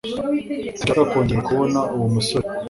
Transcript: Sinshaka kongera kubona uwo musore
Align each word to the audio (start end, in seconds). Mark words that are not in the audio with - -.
Sinshaka 0.77 1.09
kongera 1.11 1.45
kubona 1.49 1.79
uwo 1.95 2.07
musore 2.15 2.47